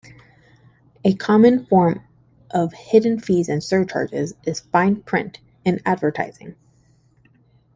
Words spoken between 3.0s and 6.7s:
fees and surcharges is "fine print" in advertising.